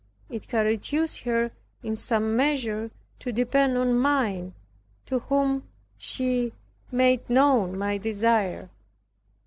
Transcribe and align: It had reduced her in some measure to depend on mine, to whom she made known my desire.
It 0.31 0.45
had 0.47 0.65
reduced 0.65 1.19
her 1.25 1.51
in 1.83 1.95
some 1.95 2.35
measure 2.35 2.89
to 3.19 3.31
depend 3.31 3.77
on 3.77 3.93
mine, 3.95 4.55
to 5.05 5.19
whom 5.19 5.67
she 5.95 6.53
made 6.91 7.29
known 7.29 7.77
my 7.77 7.99
desire. 7.99 8.71